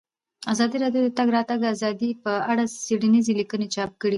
[0.51, 4.09] ازادي راډیو د د تګ راتګ ازادي په اړه څېړنیزې لیکنې چاپ کړي.